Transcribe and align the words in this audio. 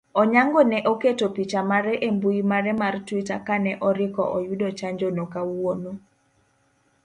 Onyango 0.21 0.61
ne 0.71 0.79
oketo 0.91 1.25
picha 1.35 1.61
mare 1.71 1.93
embui 2.07 2.41
mare 2.51 2.71
mar 2.81 2.93
twitter 3.07 3.39
kane 3.47 3.71
oriko 3.87 4.23
oyudo 4.37 4.67
chanjono 4.79 5.23
kawuono 5.33 5.91